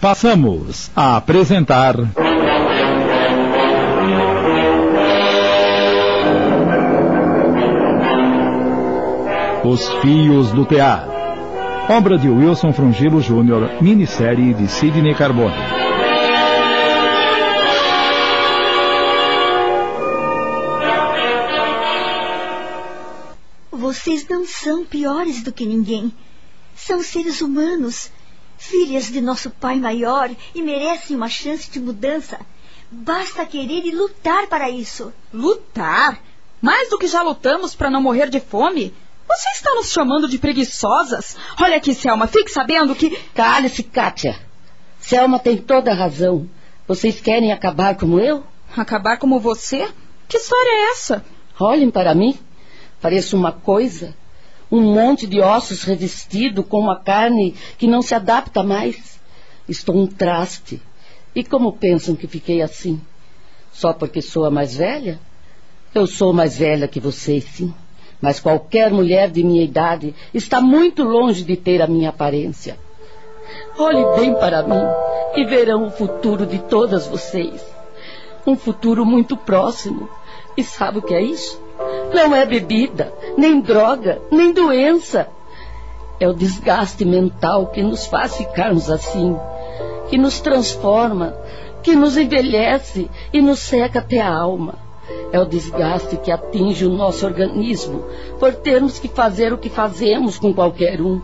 [0.00, 1.94] Passamos a apresentar.
[9.62, 11.06] Os Fios do Tear.
[11.90, 15.54] Obra de Wilson Frungilo Jr., minissérie de Sidney Carbone.
[23.70, 26.10] Vocês não são piores do que ninguém.
[26.74, 28.10] São seres humanos,
[28.60, 32.38] filhas de nosso Pai maior e merecem uma chance de mudança.
[32.90, 35.12] Basta querer e lutar para isso.
[35.32, 36.20] Lutar?
[36.60, 38.94] Mais do que já lutamos para não morrer de fome?
[39.26, 41.36] Você está nos chamando de preguiçosas?
[41.58, 43.16] Olha aqui, Selma, fique sabendo que.
[43.34, 44.38] Cale-se, Kátia.
[44.98, 46.48] Selma tem toda a razão.
[46.86, 48.44] Vocês querem acabar como eu?
[48.76, 49.88] Acabar como você?
[50.28, 51.24] Que história é essa?
[51.58, 52.38] Olhem para mim.
[53.00, 54.14] Pareço uma coisa.
[54.70, 59.18] Um monte de ossos revestido com uma carne que não se adapta mais.
[59.68, 60.80] Estou um traste.
[61.34, 63.00] E como pensam que fiquei assim?
[63.72, 65.18] Só porque sou a mais velha?
[65.94, 67.74] Eu sou mais velha que vocês, sim
[68.20, 72.78] mas qualquer mulher de minha idade está muito longe de ter a minha aparência.
[73.78, 74.82] Olhe bem para mim
[75.36, 77.64] e verão o futuro de todas vocês.
[78.46, 80.08] Um futuro muito próximo.
[80.56, 81.60] E sabe o que é isso?
[82.12, 85.28] Não é bebida, nem droga, nem doença.
[86.18, 89.36] É o desgaste mental que nos faz ficarmos assim,
[90.08, 91.34] que nos transforma,
[91.82, 94.90] que nos envelhece e nos seca até a alma
[95.32, 98.04] é o desgaste que atinge o nosso organismo
[98.38, 101.20] por termos que fazer o que fazemos com qualquer um,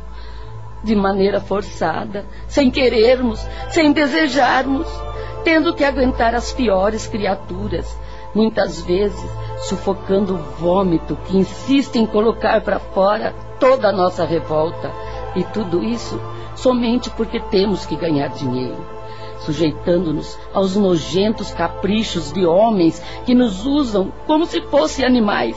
[0.83, 4.87] de maneira forçada, sem querermos, sem desejarmos,
[5.45, 7.99] tendo que aguentar as piores criaturas,
[8.37, 9.19] muitas vezes
[9.63, 14.93] sufocando o vômito que insiste em colocar para fora toda a nossa revolta,
[15.35, 16.21] e tudo isso
[16.55, 18.97] somente porque temos que ganhar dinheiro
[19.41, 25.57] sujeitando-nos aos nojentos caprichos de homens que nos usam como se fossem animais.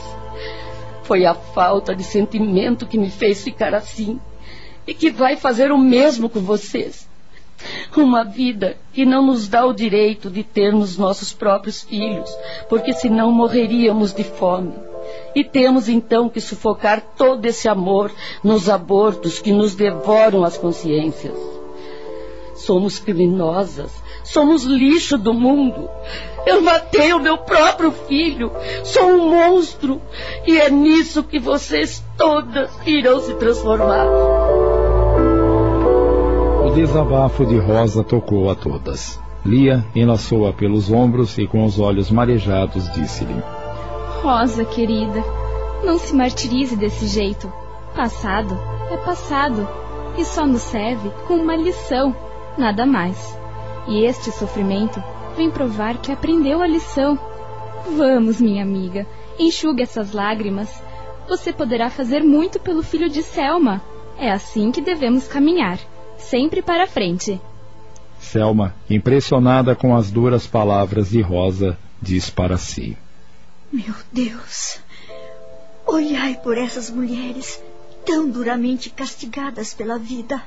[1.03, 4.19] Foi a falta de sentimento que me fez ficar assim
[4.85, 7.08] e que vai fazer o mesmo com vocês.
[7.95, 12.29] Uma vida que não nos dá o direito de termos nossos próprios filhos,
[12.69, 14.73] porque senão morreríamos de fome.
[15.35, 18.11] E temos então que sufocar todo esse amor
[18.43, 21.35] nos abortos que nos devoram as consciências.
[22.55, 23.91] Somos criminosas.
[24.23, 25.89] Somos lixo do mundo.
[26.45, 28.51] Eu matei o meu próprio filho.
[28.83, 30.01] Sou um monstro.
[30.45, 34.05] E é nisso que vocês todas irão se transformar.
[36.69, 39.19] O desabafo de Rosa tocou a todas.
[39.43, 43.41] Lia enlaçou-a pelos ombros e com os olhos marejados disse-lhe:
[44.21, 45.23] Rosa, querida,
[45.83, 47.51] não se martirize desse jeito.
[47.95, 48.55] Passado
[48.91, 49.67] é passado
[50.15, 52.15] e só nos serve como uma lição
[52.55, 53.35] nada mais.
[53.87, 55.03] E este sofrimento
[55.35, 57.17] vem provar que aprendeu a lição.
[57.97, 59.07] Vamos, minha amiga,
[59.39, 60.69] enxugue essas lágrimas.
[61.27, 63.81] Você poderá fazer muito pelo filho de Selma.
[64.19, 65.79] É assim que devemos caminhar,
[66.19, 67.39] sempre para frente.
[68.19, 72.97] Selma, impressionada com as duras palavras de Rosa, diz para si:
[73.71, 74.79] Meu Deus,
[75.87, 77.61] olhai por essas mulheres
[78.05, 80.41] tão duramente castigadas pela vida.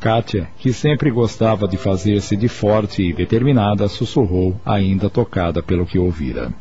[0.00, 5.98] Kátia, que sempre gostava de fazer-se de forte e determinada, sussurrou, ainda tocada pelo que
[5.98, 6.52] ouvira.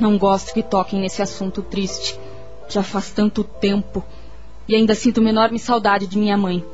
[0.00, 2.18] Não gosto que toquem nesse assunto triste.
[2.68, 4.04] Já faz tanto tempo.
[4.66, 6.64] E ainda sinto uma enorme saudade de minha mãe.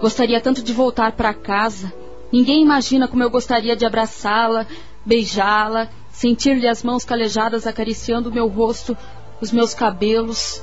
[0.00, 1.92] Gostaria tanto de voltar para casa.
[2.32, 4.66] Ninguém imagina como eu gostaria de abraçá-la,
[5.04, 8.96] beijá-la, sentir-lhe as mãos calejadas acariciando o meu rosto,
[9.40, 10.62] os meus cabelos.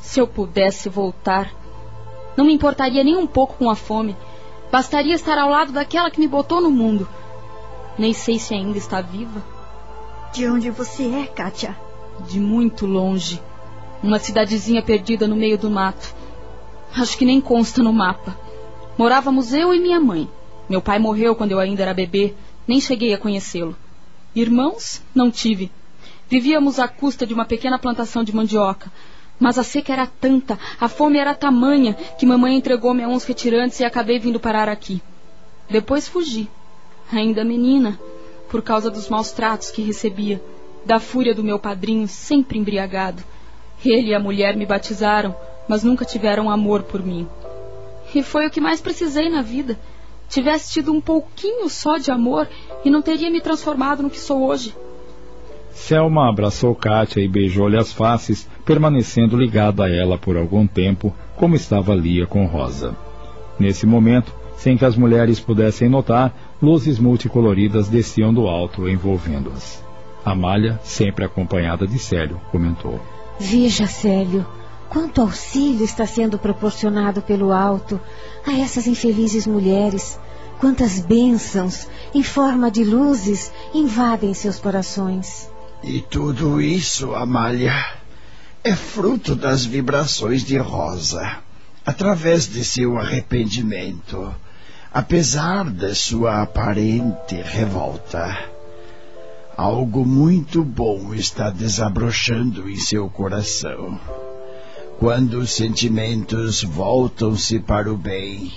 [0.00, 1.52] Se eu pudesse voltar,
[2.36, 4.16] não me importaria nem um pouco com a fome.
[4.70, 7.08] Bastaria estar ao lado daquela que me botou no mundo.
[7.98, 9.42] Nem sei se ainda está viva.
[10.32, 11.76] De onde você é, Kátia?
[12.28, 13.40] De muito longe.
[14.02, 16.14] Uma cidadezinha perdida no meio do mato.
[16.94, 18.38] Acho que nem consta no mapa.
[18.96, 20.28] Morávamos eu e minha mãe.
[20.68, 22.34] Meu pai morreu quando eu ainda era bebê,
[22.66, 23.76] nem cheguei a conhecê-lo.
[24.34, 25.02] Irmãos?
[25.14, 25.70] Não tive.
[26.28, 28.90] Vivíamos à custa de uma pequena plantação de mandioca,
[29.38, 33.78] mas a seca era tanta, a fome era tamanha, que mamãe entregou-me a uns retirantes
[33.78, 35.00] e acabei vindo parar aqui.
[35.70, 36.48] Depois fugi,
[37.12, 37.98] ainda menina,
[38.48, 40.42] por causa dos maus tratos que recebia,
[40.84, 43.22] da fúria do meu padrinho, sempre embriagado.
[43.84, 45.34] Ele e a mulher me batizaram,
[45.68, 47.26] mas nunca tiveram amor por mim.
[48.14, 49.78] E foi o que mais precisei na vida.
[50.28, 52.48] Tivesse tido um pouquinho só de amor
[52.84, 54.74] e não teria me transformado no que sou hoje.
[55.70, 61.54] Selma abraçou Kátia e beijou-lhe as faces, permanecendo ligado a ela por algum tempo, como
[61.54, 62.96] estava Lia com Rosa.
[63.58, 69.84] Nesse momento, sem que as mulheres pudessem notar, luzes multicoloridas desciam do alto, envolvendo-as.
[70.26, 73.00] Amália, sempre acompanhada de Célio, comentou:
[73.38, 74.44] Veja, Célio,
[74.88, 78.00] quanto auxílio está sendo proporcionado pelo alto
[78.44, 80.18] a essas infelizes mulheres.
[80.58, 85.48] Quantas bênçãos, em forma de luzes, invadem seus corações.
[85.84, 87.74] E tudo isso, Amália,
[88.64, 91.38] é fruto das vibrações de Rosa,
[91.84, 94.34] através de seu arrependimento,
[94.92, 98.55] apesar de sua aparente revolta.
[99.56, 103.98] Algo muito bom está desabrochando em seu coração.
[104.98, 108.52] Quando os sentimentos voltam-se para o bem,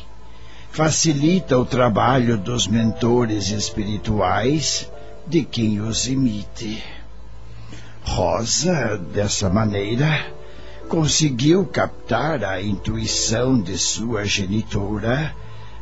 [0.69, 4.91] facilita o trabalho dos mentores espirituais
[5.25, 6.83] de quem os imite.
[8.03, 10.27] Rosa, dessa maneira,
[10.89, 15.33] conseguiu captar a intuição de sua genitora,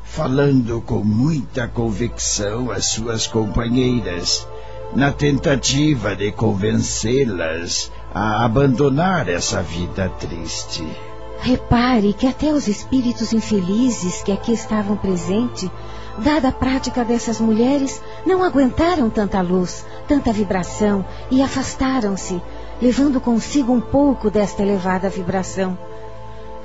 [0.04, 4.46] falando com muita convicção às suas companheiras
[4.96, 10.86] na tentativa de convencê-las a abandonar essa vida triste.
[11.40, 15.70] Repare que até os espíritos infelizes que aqui estavam presentes,
[16.18, 22.42] dada a prática dessas mulheres, não aguentaram tanta luz, tanta vibração e afastaram-se,
[22.82, 25.78] levando consigo um pouco desta elevada vibração.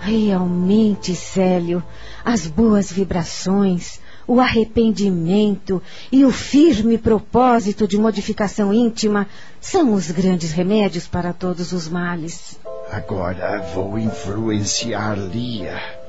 [0.00, 1.82] Realmente, Célio,
[2.25, 9.26] as boas vibrações, o arrependimento e o firme propósito de modificação íntima
[9.60, 12.58] são os grandes remédios para todos os males.
[12.90, 16.02] Agora vou influenciar Lia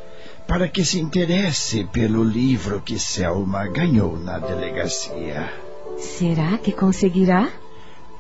[0.48, 5.52] para que se interesse pelo livro que Selma ganhou na delegacia.
[5.98, 7.50] Será que conseguirá?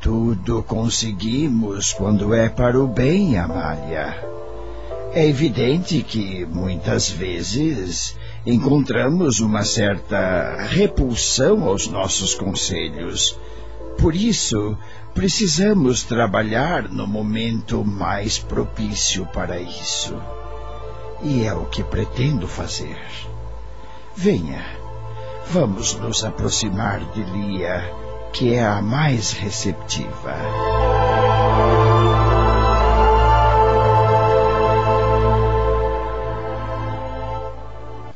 [0.02, 4.43] Tudo conseguimos quando é para o bem, Amália.
[5.16, 13.38] É evidente que, muitas vezes, encontramos uma certa repulsão aos nossos conselhos.
[14.00, 14.76] Por isso,
[15.14, 20.20] precisamos trabalhar no momento mais propício para isso.
[21.22, 22.98] E é o que pretendo fazer.
[24.16, 24.66] Venha,
[25.48, 27.84] vamos nos aproximar de Lia,
[28.34, 30.36] que é a mais receptiva.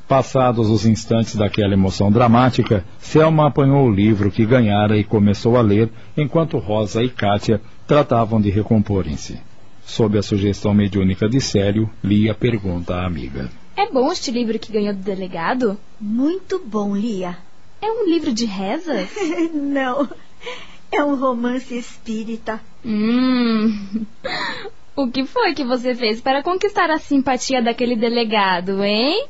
[0.07, 5.61] Passados os instantes daquela emoção dramática, Selma apanhou o livro que ganhara e começou a
[5.61, 9.37] ler, enquanto Rosa e Kátia tratavam de recomporem-se.
[9.85, 13.51] Sob a sugestão mediúnica de Célio, Lia pergunta à amiga.
[13.75, 15.77] É bom este livro que ganhou do delegado?
[15.99, 17.37] Muito bom, Lia.
[17.81, 19.09] É um livro de rezas?
[19.53, 20.09] Não,
[20.89, 22.61] é um romance espírita.
[22.85, 24.05] Hum.
[24.95, 29.27] O que foi que você fez para conquistar a simpatia daquele delegado, hein?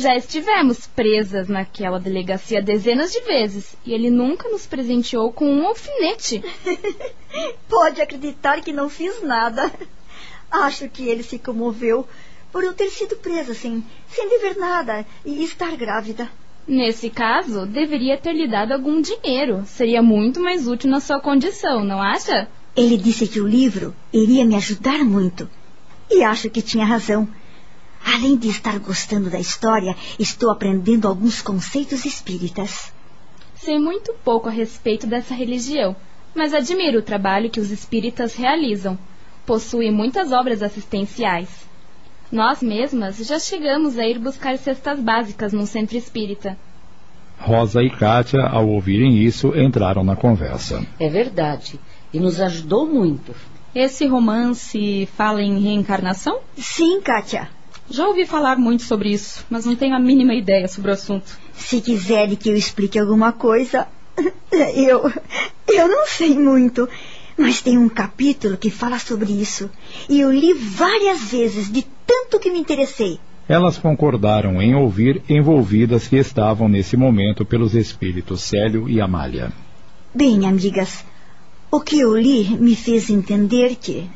[0.00, 5.66] Já estivemos presas naquela delegacia dezenas de vezes e ele nunca nos presenteou com um
[5.66, 6.42] alfinete.
[7.68, 9.70] Pode acreditar que não fiz nada.
[10.50, 12.08] Acho que ele se comoveu
[12.50, 16.30] por eu ter sido presa sem, sem dever nada e estar grávida.
[16.66, 19.64] Nesse caso, deveria ter lhe dado algum dinheiro.
[19.66, 22.48] Seria muito mais útil na sua condição, não acha?
[22.74, 25.46] Ele disse que o livro iria me ajudar muito.
[26.10, 27.28] E acho que tinha razão.
[28.04, 32.92] Além de estar gostando da história, estou aprendendo alguns conceitos espíritas.
[33.54, 35.94] Sei muito pouco a respeito dessa religião,
[36.34, 38.98] mas admiro o trabalho que os espíritas realizam.
[39.44, 41.48] Possuem muitas obras assistenciais.
[42.32, 46.56] Nós mesmas já chegamos a ir buscar cestas básicas num centro espírita.
[47.38, 50.86] Rosa e Kátia, ao ouvirem isso, entraram na conversa.
[50.98, 51.80] É verdade.
[52.12, 53.34] E nos ajudou muito.
[53.74, 56.40] Esse romance fala em reencarnação?
[56.56, 57.48] Sim, Kátia.
[57.90, 61.36] Já ouvi falar muito sobre isso, mas não tenho a mínima ideia sobre o assunto.
[61.52, 63.88] Se quiserem que eu explique alguma coisa,
[64.76, 65.12] eu.
[65.66, 66.88] Eu não sei muito.
[67.36, 69.68] Mas tem um capítulo que fala sobre isso.
[70.08, 73.18] E eu li várias vezes, de tanto que me interessei.
[73.48, 79.52] Elas concordaram em ouvir, envolvidas que estavam nesse momento pelos espíritos Célio e Amália.
[80.14, 81.04] Bem, amigas,
[81.70, 84.08] o que eu li me fez entender que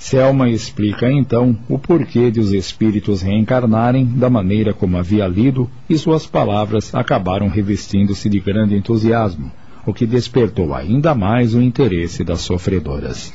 [0.00, 5.98] Selma explica então o porquê de os espíritos reencarnarem da maneira como havia lido e
[5.98, 9.52] suas palavras acabaram revestindo-se de grande entusiasmo,
[9.86, 13.30] o que despertou ainda mais o interesse das sofredoras.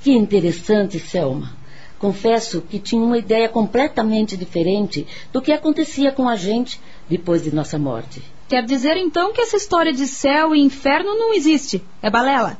[0.00, 1.50] Que interessante, Selma.
[1.98, 7.52] Confesso que tinha uma ideia completamente diferente do que acontecia com a gente depois de
[7.52, 8.22] nossa morte.
[8.48, 11.82] Quer dizer então que essa história de céu e inferno não existe?
[12.00, 12.56] É balela?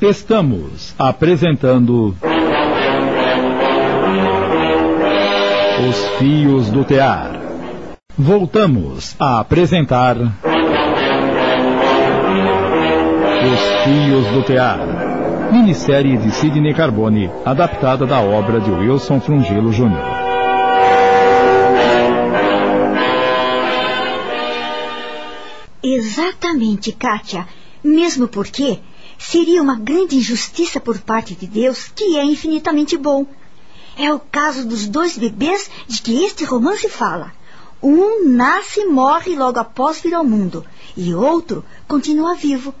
[0.00, 2.14] Estamos apresentando.
[5.88, 7.38] Os Fios do Tear.
[8.18, 10.16] Voltamos a apresentar.
[13.52, 14.80] Os Fios do Tear.
[15.52, 19.92] Minissérie de Sidney Carbone, adaptada da obra de Wilson Frungilo Jr.
[25.84, 27.46] Exatamente, Kátia.
[27.84, 28.80] Mesmo porque
[29.16, 33.24] seria uma grande injustiça por parte de Deus, que é infinitamente bom.
[33.96, 37.32] É o caso dos dois bebês de que este romance fala.
[37.82, 42.74] Um nasce e morre logo após vir ao mundo, e outro continua vivo.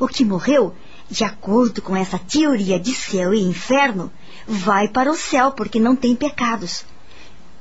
[0.00, 0.74] O que morreu,
[1.10, 4.10] de acordo com essa teoria de céu e inferno,
[4.46, 6.86] vai para o céu porque não tem pecados.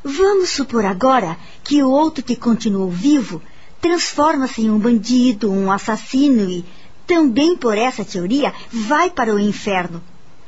[0.04, 3.42] Vamos supor agora que o outro que continuou vivo
[3.82, 6.66] transforma-se em um bandido, um assassino e,
[7.06, 10.02] também por essa teoria, vai para o inferno.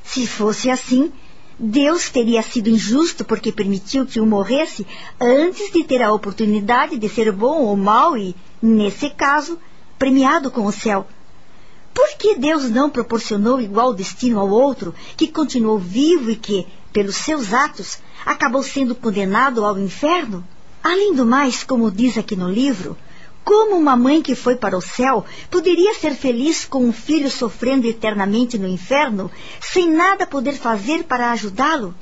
[0.03, 1.11] Se fosse assim,
[1.57, 4.85] Deus teria sido injusto porque permitiu que um morresse
[5.19, 9.59] antes de ter a oportunidade de ser bom ou mau e, nesse caso,
[9.99, 11.07] premiado com o céu.
[11.93, 17.17] Por que Deus não proporcionou igual destino ao outro, que continuou vivo e que, pelos
[17.17, 20.43] seus atos, acabou sendo condenado ao inferno?
[20.83, 22.97] Além do mais, como diz aqui no livro,
[23.43, 27.87] como uma mãe que foi para o céu poderia ser feliz com um filho sofrendo
[27.87, 31.93] eternamente no inferno, sem nada poder fazer para ajudá-lo?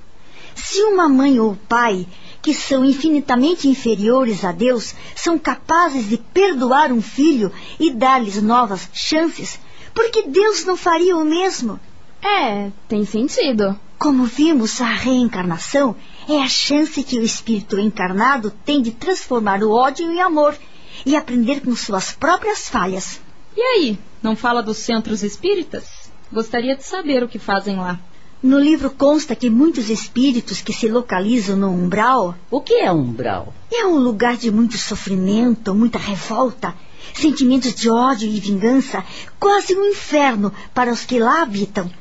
[0.56, 2.08] Se uma mãe ou pai,
[2.42, 8.88] que são infinitamente inferiores a Deus, são capazes de perdoar um filho e dar-lhes novas
[8.94, 9.60] chances,
[9.94, 11.80] por que Deus não faria o mesmo?
[12.22, 13.78] É, tem sentido.
[13.98, 15.96] Como vimos, a reencarnação
[16.28, 20.56] é a chance que o espírito encarnado tem de transformar o ódio em amor
[21.05, 23.20] e aprender com suas próprias falhas.
[23.55, 25.86] E aí, não fala dos centros espíritas?
[26.31, 28.00] Gostaria de saber o que fazem lá.
[28.41, 32.36] No livro consta que muitos espíritos que se localizam no umbral.
[32.50, 33.53] O que é umbral?
[33.72, 36.74] É um lugar de muito sofrimento, muita revolta,
[37.13, 39.03] sentimentos de ódio e vingança,
[39.39, 41.91] quase um inferno para os que lá habitam.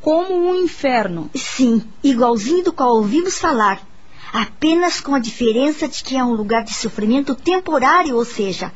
[0.00, 1.28] Como um inferno?
[1.34, 3.89] Sim, igualzinho do qual ouvimos falar
[4.32, 8.72] apenas com a diferença de que é um lugar de sofrimento temporário, ou seja,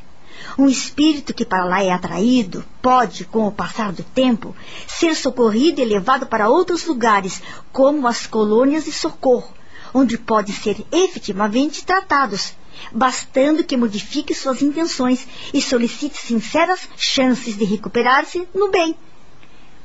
[0.57, 4.55] um espírito que para lá é atraído pode, com o passar do tempo,
[4.87, 9.53] ser socorrido e levado para outros lugares, como as colônias de socorro,
[9.93, 12.53] onde pode ser efetivamente tratados,
[12.91, 18.95] bastando que modifique suas intenções e solicite sinceras chances de recuperar-se no bem.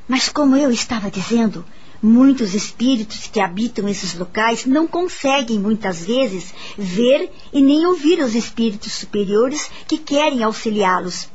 [0.07, 1.65] Mas como eu estava dizendo,
[2.03, 8.33] Muitos espíritos que habitam esses locais não conseguem, muitas vezes, ver e nem ouvir os
[8.33, 11.29] espíritos superiores que querem auxiliá-los.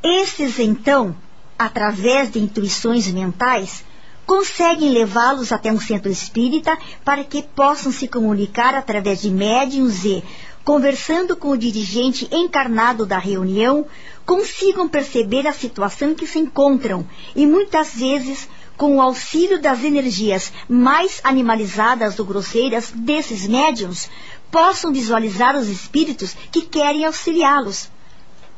[0.00, 1.16] Esses, então,
[1.58, 3.84] através de intuições mentais,
[4.24, 10.22] conseguem levá-los até um centro espírita para que possam se comunicar através de médiums e,
[10.64, 13.84] conversando com o dirigente encarnado da reunião,
[14.24, 19.84] consigam perceber a situação em que se encontram e muitas vezes com o auxílio das
[19.84, 24.08] energias mais animalizadas ou grosseiras desses médiums,
[24.50, 27.90] possam visualizar os espíritos que querem auxiliá-los.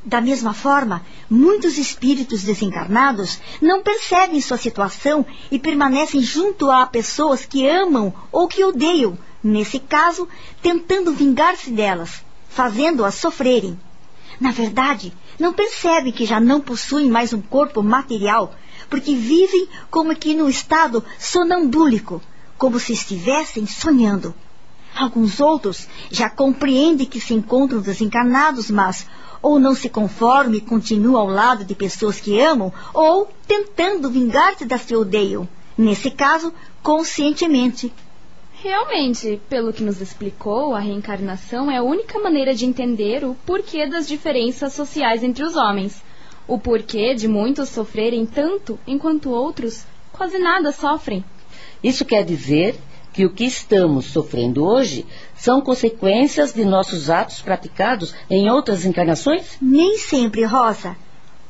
[0.04, 7.46] Da mesma forma, muitos espíritos desencarnados não percebem sua situação e permanecem junto a pessoas
[7.46, 10.28] que amam ou que odeiam, nesse caso,
[10.60, 13.80] tentando vingar-se delas, fazendo-as sofrerem.
[14.38, 18.54] Na verdade, não percebem que já não possuem mais um corpo material,
[18.88, 22.22] porque vivem como que num estado sonambúlico,
[22.56, 24.34] como se estivessem sonhando.
[24.94, 29.06] Alguns outros já compreendem que se encontram desencarnados, mas
[29.42, 34.64] ou não se conformam e continuam ao lado de pessoas que amam, ou tentando vingar-se
[34.64, 35.48] das que odeiam.
[35.76, 37.92] Nesse caso, conscientemente.
[38.54, 43.86] Realmente, pelo que nos explicou, a reencarnação é a única maneira de entender o porquê
[43.86, 46.02] das diferenças sociais entre os homens
[46.46, 51.24] o porquê de muitos sofrerem tanto enquanto outros quase nada sofrem.
[51.82, 52.76] Isso quer dizer
[53.12, 59.56] que o que estamos sofrendo hoje são consequências de nossos atos praticados em outras encarnações?
[59.60, 60.96] Nem sempre, Rosa.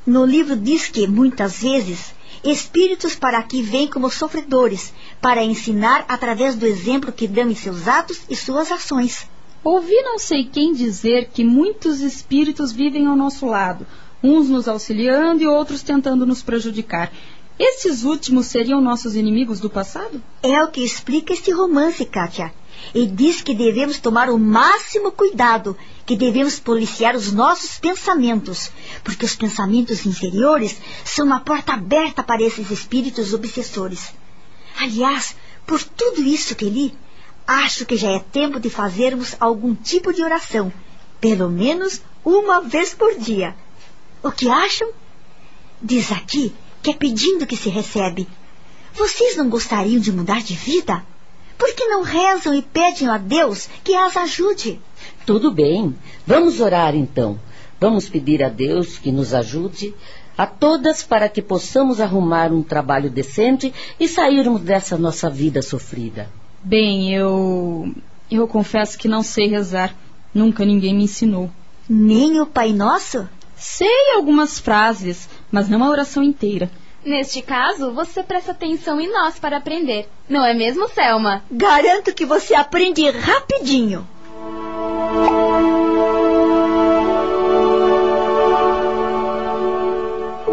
[0.07, 6.55] No livro diz que, muitas vezes, espíritos para aqui vêm como sofredores, para ensinar através
[6.55, 9.27] do exemplo que dão em seus atos e suas ações.
[9.63, 13.87] Ouvi não sei quem dizer que muitos espíritos vivem ao nosso lado,
[14.25, 17.13] uns nos auxiliando e outros tentando nos prejudicar.
[17.59, 20.21] Esses últimos seriam nossos inimigos do passado?
[20.43, 22.53] É o que explica este romance, Kátia.
[22.95, 25.77] E diz que devemos tomar o máximo cuidado,
[26.07, 28.73] que devemos policiar os nossos pensamentos,
[29.05, 34.13] porque os pensamentos inferiores são uma porta aberta para esses espíritos obsessores.
[34.81, 36.95] Aliás, por tudo isso que li,
[37.47, 40.73] acho que já é tempo de fazermos algum tipo de oração
[41.25, 43.57] Pelo menos uma vez por dia.
[44.25, 44.91] O que acham?
[45.83, 46.51] Diz aqui
[46.83, 48.27] que é pedindo que se recebe.
[48.95, 51.05] Vocês não gostariam de mudar de vida?
[51.59, 54.81] Por que não rezam e pedem a Deus que as ajude?
[55.27, 55.95] Tudo bem.
[56.27, 57.39] Vamos orar então.
[57.79, 59.95] Vamos pedir a Deus que nos ajude
[60.39, 66.31] a todas para que possamos arrumar um trabalho decente e sairmos dessa nossa vida sofrida.
[66.63, 67.93] Bem, eu.
[68.31, 69.95] Eu confesso que não sei rezar.
[70.33, 71.51] Nunca ninguém me ensinou.
[71.87, 73.29] Nem o Pai Nosso?
[73.57, 76.71] Sei algumas frases, mas não a oração inteira.
[77.05, 80.09] Neste caso, você presta atenção em nós para aprender.
[80.29, 81.43] Não é mesmo, Selma?
[81.51, 84.07] Garanto que você aprende rapidinho.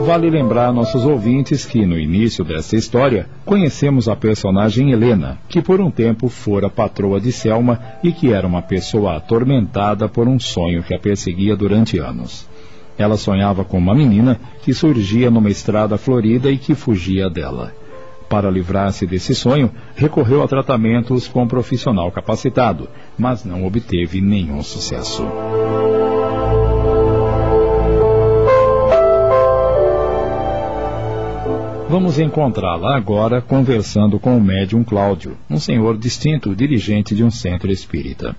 [0.01, 5.79] Vale lembrar nossos ouvintes que, no início dessa história, conhecemos a personagem Helena, que por
[5.79, 10.83] um tempo fora patroa de Selma e que era uma pessoa atormentada por um sonho
[10.83, 12.49] que a perseguia durante anos.
[13.01, 17.73] Ela sonhava com uma menina que surgia numa estrada florida e que fugia dela.
[18.29, 24.61] Para livrar-se desse sonho, recorreu a tratamentos com um profissional capacitado, mas não obteve nenhum
[24.61, 25.25] sucesso.
[31.89, 37.71] Vamos encontrá-la agora conversando com o médium Cláudio, um senhor distinto, dirigente de um centro
[37.71, 38.35] espírita.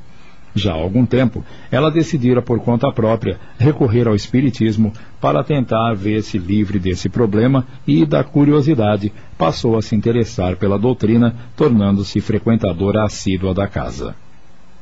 [0.55, 6.37] Já há algum tempo, ela decidira por conta própria recorrer ao espiritismo para tentar ver-se
[6.39, 13.55] livre desse problema e, da curiosidade, passou a se interessar pela doutrina, tornando-se frequentadora assídua
[13.55, 14.15] da casa.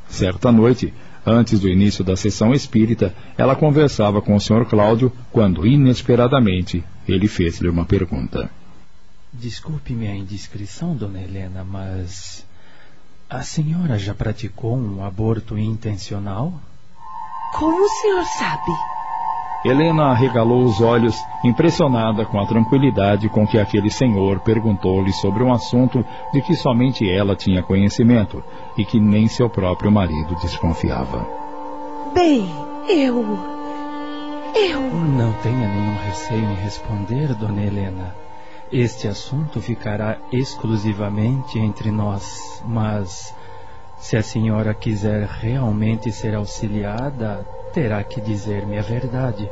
[0.08, 0.92] Certa noite,
[1.24, 4.66] antes do início da sessão espírita, ela conversava com o Sr.
[4.66, 8.50] Cláudio quando, inesperadamente, ele fez-lhe uma pergunta.
[9.32, 12.44] Desculpe minha indiscrição, dona Helena, mas.
[13.30, 16.52] A senhora já praticou um aborto intencional?
[17.56, 18.72] Como o senhor sabe?
[19.64, 21.14] Helena arregalou os olhos,
[21.44, 27.08] impressionada com a tranquilidade com que aquele senhor perguntou-lhe sobre um assunto de que somente
[27.08, 28.42] ela tinha conhecimento
[28.76, 31.24] e que nem seu próprio marido desconfiava.
[32.12, 32.52] Bem,
[32.88, 33.38] eu.
[34.56, 34.80] Eu.
[34.80, 38.12] Não tenha nenhum receio em responder, dona Helena.
[38.72, 43.34] Este assunto ficará exclusivamente entre nós, mas
[43.98, 49.50] se a senhora quiser realmente ser auxiliada, terá que dizer-me a verdade,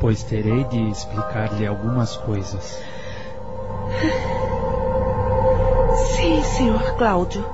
[0.00, 2.82] pois terei de explicar-lhe algumas coisas.
[6.16, 7.44] Sim, senhor Cláudio.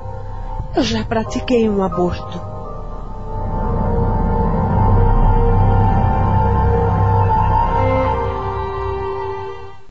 [0.76, 2.49] Eu já pratiquei um aborto.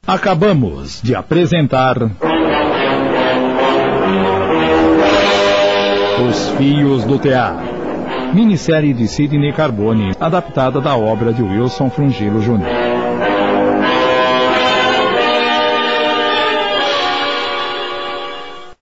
[0.10, 2.10] Acabamos de apresentar.
[6.28, 7.56] Os Fios do Tear.
[8.34, 12.79] Minissérie de Sidney Carbone, adaptada da obra de Wilson Frungilo Jr.